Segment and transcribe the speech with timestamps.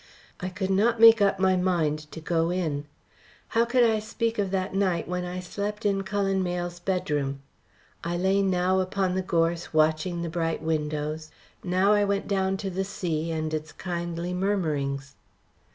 [0.39, 2.87] I could not make up my mind to go in.
[3.49, 7.39] How could I speak of that night when I slept in Cullen Mayle's bedroom?
[8.03, 11.29] I lay now upon the gorse watching the bright windows.
[11.63, 15.13] Now I went down to the sea and its kindly murmurings.